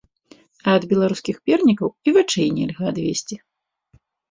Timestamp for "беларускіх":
0.93-1.37